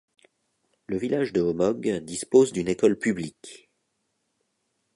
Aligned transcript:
Le 0.87 0.97
village 0.97 1.31
de 1.31 1.41
Omog 1.41 1.87
dispose 1.99 2.53
d'une 2.53 2.69
école 2.69 2.97
publique. 2.97 3.69